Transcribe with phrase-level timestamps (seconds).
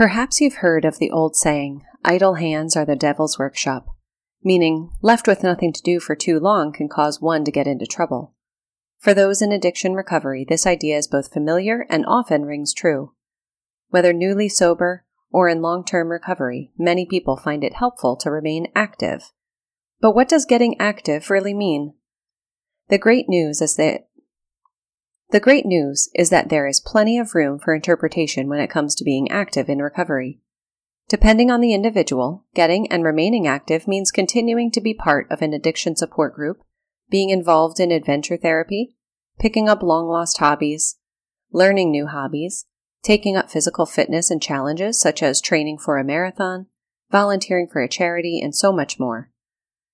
[0.00, 3.84] Perhaps you've heard of the old saying, idle hands are the devil's workshop,
[4.42, 7.84] meaning left with nothing to do for too long can cause one to get into
[7.84, 8.34] trouble.
[8.98, 13.12] For those in addiction recovery, this idea is both familiar and often rings true.
[13.90, 18.68] Whether newly sober or in long term recovery, many people find it helpful to remain
[18.74, 19.32] active.
[20.00, 21.92] But what does getting active really mean?
[22.88, 24.06] The great news is that
[25.30, 28.94] the great news is that there is plenty of room for interpretation when it comes
[28.94, 30.40] to being active in recovery.
[31.08, 35.52] Depending on the individual, getting and remaining active means continuing to be part of an
[35.52, 36.62] addiction support group,
[37.10, 38.94] being involved in adventure therapy,
[39.38, 40.98] picking up long lost hobbies,
[41.52, 42.66] learning new hobbies,
[43.02, 46.66] taking up physical fitness and challenges such as training for a marathon,
[47.10, 49.30] volunteering for a charity, and so much more.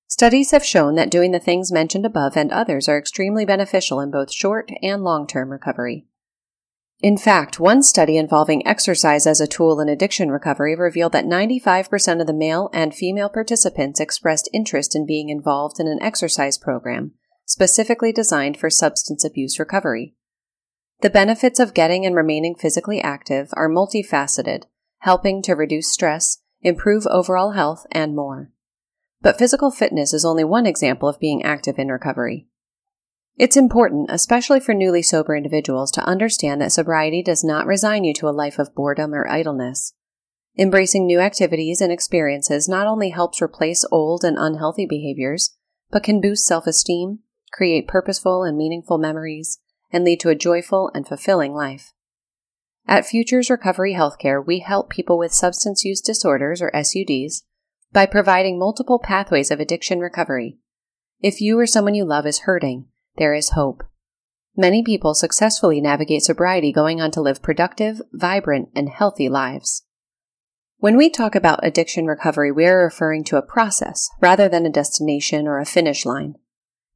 [0.08, 4.10] Studies have shown that doing the things mentioned above and others are extremely beneficial in
[4.10, 6.06] both short and long term recovery.
[7.02, 12.20] In fact, one study involving exercise as a tool in addiction recovery revealed that 95%
[12.20, 17.12] of the male and female participants expressed interest in being involved in an exercise program
[17.46, 20.14] specifically designed for substance abuse recovery.
[21.00, 24.64] The benefits of getting and remaining physically active are multifaceted,
[24.98, 28.50] helping to reduce stress, improve overall health, and more.
[29.26, 32.46] But physical fitness is only one example of being active in recovery.
[33.36, 38.14] It's important, especially for newly sober individuals, to understand that sobriety does not resign you
[38.14, 39.94] to a life of boredom or idleness.
[40.56, 45.56] Embracing new activities and experiences not only helps replace old and unhealthy behaviors,
[45.90, 47.18] but can boost self esteem,
[47.52, 49.58] create purposeful and meaningful memories,
[49.92, 51.92] and lead to a joyful and fulfilling life.
[52.86, 57.42] At Futures Recovery Healthcare, we help people with substance use disorders or SUDs
[57.96, 60.58] by providing multiple pathways of addiction recovery.
[61.22, 62.84] If you or someone you love is hurting,
[63.16, 63.82] there is hope.
[64.54, 69.86] Many people successfully navigate sobriety going on to live productive, vibrant, and healthy lives.
[70.76, 74.70] When we talk about addiction recovery, we are referring to a process rather than a
[74.70, 76.34] destination or a finish line.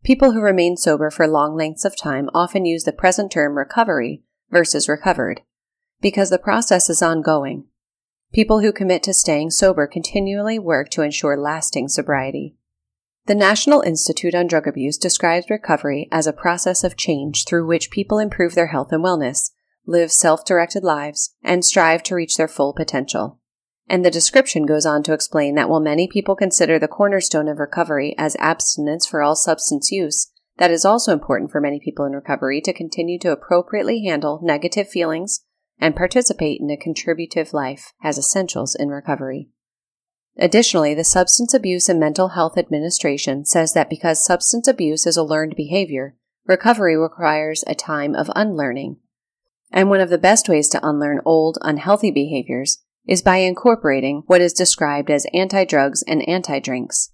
[0.04, 4.22] People who remain sober for long lengths of time often use the present term recovery
[4.50, 5.40] versus recovered
[6.02, 7.64] because the process is ongoing
[8.32, 12.54] People who commit to staying sober continually work to ensure lasting sobriety.
[13.26, 17.90] The National Institute on Drug Abuse describes recovery as a process of change through which
[17.90, 19.50] people improve their health and wellness,
[19.84, 23.40] live self directed lives, and strive to reach their full potential.
[23.88, 27.58] And the description goes on to explain that while many people consider the cornerstone of
[27.58, 32.12] recovery as abstinence for all substance use, that is also important for many people in
[32.12, 35.40] recovery to continue to appropriately handle negative feelings,
[35.80, 39.48] and participate in a contributive life as essentials in recovery.
[40.38, 45.24] Additionally, the Substance Abuse and Mental Health Administration says that because substance abuse is a
[45.24, 48.96] learned behavior, recovery requires a time of unlearning.
[49.72, 54.40] And one of the best ways to unlearn old, unhealthy behaviors is by incorporating what
[54.40, 57.10] is described as anti drugs and anti drinks.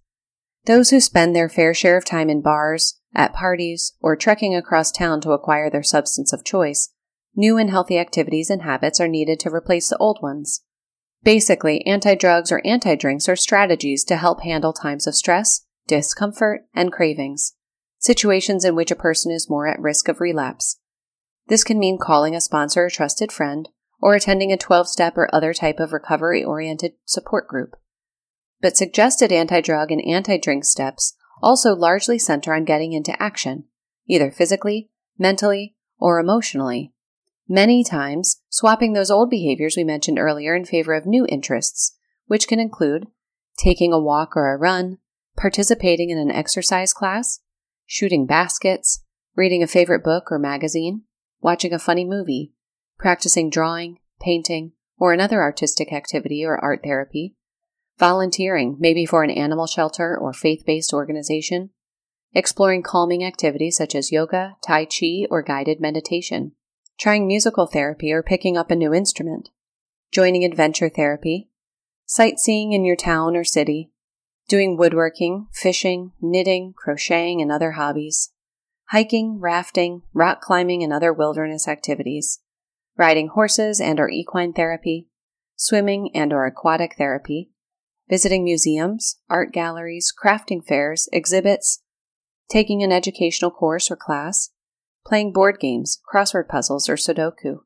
[0.66, 4.90] Those who spend their fair share of time in bars, at parties, or trekking across
[4.90, 6.90] town to acquire their substance of choice
[7.38, 10.62] New and healthy activities and habits are needed to replace the old ones.
[11.22, 16.62] Basically, anti drugs or anti drinks are strategies to help handle times of stress, discomfort,
[16.74, 17.52] and cravings,
[17.98, 20.80] situations in which a person is more at risk of relapse.
[21.48, 23.68] This can mean calling a sponsor or trusted friend,
[24.00, 27.76] or attending a 12 step or other type of recovery oriented support group.
[28.62, 33.64] But suggested anti drug and anti drink steps also largely center on getting into action,
[34.08, 36.94] either physically, mentally, or emotionally,
[37.48, 41.96] many times swapping those old behaviors we mentioned earlier in favor of new interests,
[42.26, 43.06] which can include
[43.56, 44.98] taking a walk or a run,
[45.36, 47.40] participating in an exercise class,
[47.86, 49.04] shooting baskets,
[49.36, 51.02] reading a favorite book or magazine,
[51.40, 52.52] watching a funny movie,
[52.98, 57.34] practicing drawing, painting, or another artistic activity or art therapy,
[57.98, 61.70] volunteering, maybe for an animal shelter or faith based organization,
[62.34, 66.52] exploring calming activities such as yoga, tai chi, or guided meditation,
[66.98, 69.50] trying musical therapy or picking up a new instrument,
[70.10, 71.50] joining adventure therapy,
[72.06, 73.90] sightseeing in your town or city,
[74.48, 78.32] doing woodworking, fishing, knitting, crocheting, and other hobbies,
[78.90, 82.40] hiking, rafting, rock climbing, and other wilderness activities,
[82.96, 85.08] riding horses and or equine therapy,
[85.56, 87.50] swimming and or aquatic therapy,
[88.08, 91.82] visiting museums, art galleries, crafting fairs, exhibits,
[92.48, 94.50] taking an educational course or class,
[95.06, 97.60] playing board games, crossword puzzles, or Sudoku,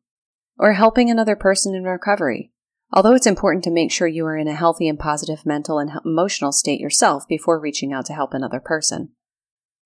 [0.58, 2.52] or helping another person in recovery,
[2.92, 5.90] although it's important to make sure you are in a healthy and positive mental and
[6.04, 9.10] emotional state yourself before reaching out to help another person.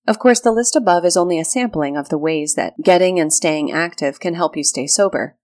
[0.06, 3.32] Of course, the list above is only a sampling of the ways that getting and
[3.32, 5.38] staying active can help you stay sober.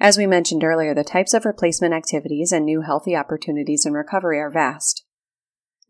[0.00, 4.38] As we mentioned earlier, the types of replacement activities and new healthy opportunities in recovery
[4.38, 5.04] are vast.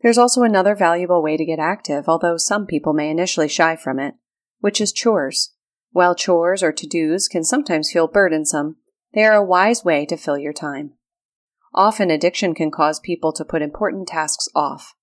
[0.01, 3.99] There's also another valuable way to get active, although some people may initially shy from
[3.99, 4.15] it,
[4.59, 5.53] which is chores.
[5.91, 8.77] While chores or to dos can sometimes feel burdensome,
[9.13, 10.93] they are a wise way to fill your time.
[11.73, 14.93] Often addiction can cause people to put important tasks off,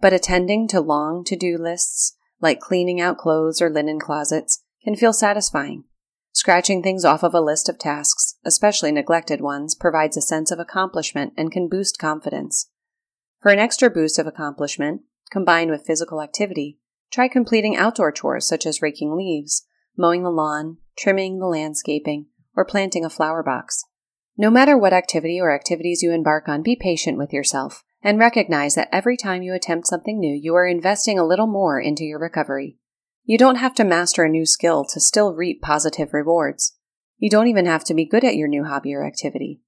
[0.00, 4.96] but attending to long to do lists, like cleaning out clothes or linen closets, can
[4.96, 5.84] feel satisfying.
[6.32, 10.58] Scratching things off of a list of tasks, especially neglected ones, provides a sense of
[10.58, 12.70] accomplishment and can boost confidence.
[13.40, 16.78] For an extra boost of accomplishment, combined with physical activity,
[17.10, 19.66] try completing outdoor chores such as raking leaves,
[19.96, 22.26] mowing the lawn, trimming the landscaping,
[22.56, 23.84] or planting a flower box.
[24.36, 28.74] No matter what activity or activities you embark on, be patient with yourself and recognize
[28.74, 32.18] that every time you attempt something new, you are investing a little more into your
[32.18, 32.78] recovery.
[33.24, 36.76] You don't have to master a new skill to still reap positive rewards.
[37.18, 39.60] You don't even have to be good at your new hobby or activity.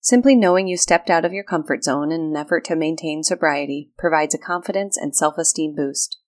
[0.00, 3.90] Simply knowing you stepped out of your comfort zone in an effort to maintain sobriety
[3.96, 6.18] provides a confidence and self esteem boost.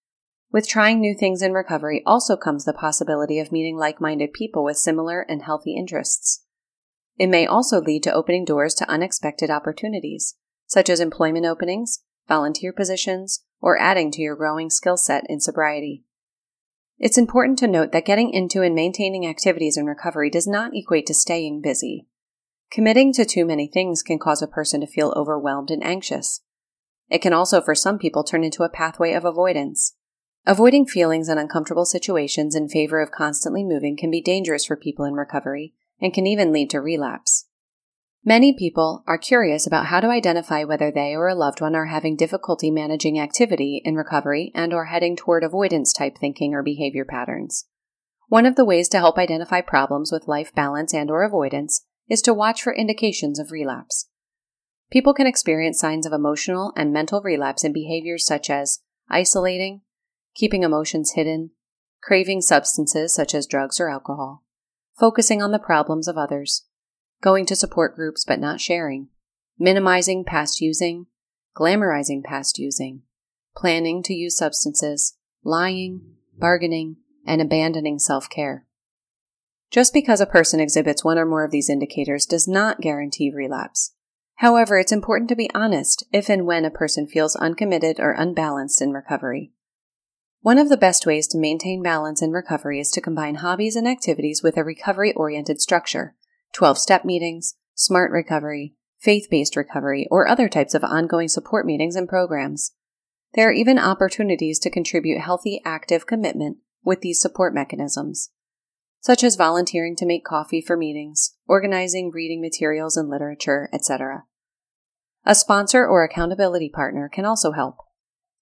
[0.50, 4.64] With trying new things in recovery also comes the possibility of meeting like minded people
[4.64, 6.44] with similar and healthy interests.
[7.18, 10.36] It may also lead to opening doors to unexpected opportunities,
[10.66, 16.04] such as employment openings, volunteer positions, or adding to your growing skill set in sobriety.
[16.98, 21.06] It's important to note that getting into and maintaining activities in recovery does not equate
[21.06, 22.06] to staying busy.
[22.70, 26.40] Committing to too many things can cause a person to feel overwhelmed and anxious.
[27.08, 29.94] It can also, for some people, turn into a pathway of avoidance.
[30.48, 35.04] Avoiding feelings and uncomfortable situations in favor of constantly moving can be dangerous for people
[35.04, 37.48] in recovery and can even lead to relapse.
[38.24, 41.88] Many people are curious about how to identify whether they or a loved one are
[41.88, 47.04] having difficulty managing activity in recovery and or heading toward avoidance type thinking or behavior
[47.04, 47.66] patterns.
[48.28, 52.22] One of the ways to help identify problems with life balance and or avoidance is
[52.22, 54.08] to watch for indications of relapse.
[54.90, 58.78] People can experience signs of emotional and mental relapse in behaviors such as
[59.10, 59.82] isolating,
[60.38, 61.50] keeping emotions hidden,
[62.00, 64.44] craving substances such as drugs or alcohol,
[64.98, 66.64] focusing on the problems of others,
[67.20, 69.08] going to support groups but not sharing,
[69.58, 71.06] minimizing past using,
[71.56, 73.02] glamorizing past using,
[73.56, 76.00] planning to use substances, lying,
[76.38, 76.96] bargaining,
[77.26, 78.64] and abandoning self care.
[79.72, 83.92] Just because a person exhibits one or more of these indicators does not guarantee relapse.
[84.36, 88.80] However, it's important to be honest if and when a person feels uncommitted or unbalanced
[88.80, 89.52] in recovery.
[90.40, 93.88] One of the best ways to maintain balance in recovery is to combine hobbies and
[93.88, 96.14] activities with a recovery oriented structure
[96.54, 101.96] 12 step meetings, smart recovery, faith based recovery, or other types of ongoing support meetings
[101.96, 102.72] and programs.
[103.34, 108.30] There are even opportunities to contribute healthy, active commitment with these support mechanisms,
[109.00, 114.24] such as volunteering to make coffee for meetings, organizing reading materials and literature, etc.
[115.26, 117.76] A sponsor or accountability partner can also help.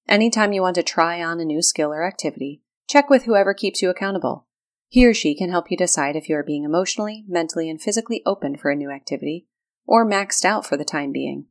[0.09, 3.83] Anytime you want to try on a new skill or activity, check with whoever keeps
[3.83, 4.47] you accountable.
[4.89, 8.23] He or she can help you decide if you are being emotionally, mentally, and physically
[8.25, 9.47] open for a new activity,
[9.85, 11.47] or maxed out for the time being.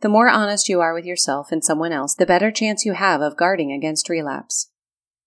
[0.00, 3.22] The more honest you are with yourself and someone else, the better chance you have
[3.22, 4.70] of guarding against relapse.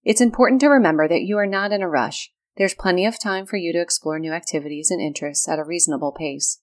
[0.04, 2.32] It's important to remember that you are not in a rush.
[2.58, 6.12] There's plenty of time for you to explore new activities and interests at a reasonable
[6.12, 6.60] pace.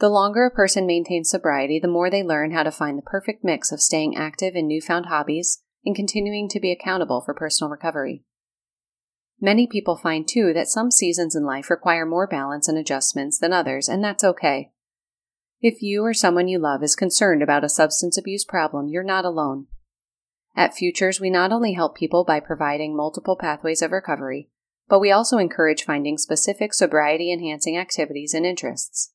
[0.00, 3.44] The longer a person maintains sobriety, the more they learn how to find the perfect
[3.44, 8.24] mix of staying active in newfound hobbies and continuing to be accountable for personal recovery.
[9.38, 13.52] Many people find, too, that some seasons in life require more balance and adjustments than
[13.52, 14.72] others, and that's okay.
[15.60, 19.26] If you or someone you love is concerned about a substance abuse problem, you're not
[19.26, 19.66] alone.
[20.56, 24.48] At Futures, we not only help people by providing multiple pathways of recovery,
[24.88, 29.12] but we also encourage finding specific sobriety enhancing activities and interests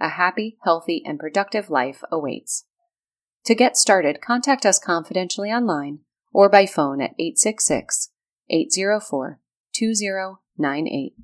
[0.00, 2.64] a happy, healthy, and productive life awaits.
[3.44, 6.00] To get started, contact us confidentially online
[6.32, 8.10] or by phone at 866
[8.50, 9.40] 804
[9.72, 11.14] 2098.